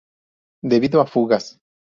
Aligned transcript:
Debido 0.63 0.99
a 0.99 1.05
fugas"". 1.05 1.59